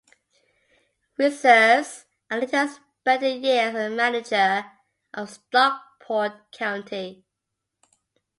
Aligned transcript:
Reserves, 1.15 2.05
and 2.31 2.41
later 2.41 2.67
spent 2.67 3.21
a 3.21 3.37
year 3.37 3.67
as 3.69 3.91
manager 3.93 4.65
of 5.13 5.29
Stockport 5.29 6.51
County. 6.51 7.23